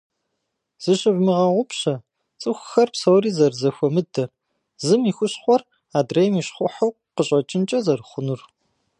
[0.83, 1.93] Зыщывмыгъэгъупщэ
[2.41, 4.29] цӏыхухэр псори зэрызэхуэмыдэр,
[4.85, 5.61] зым и хущхъуэр
[5.99, 8.41] адрейм и щхъухьу къыщӏэкӏынкӏэ зэрыхъунур.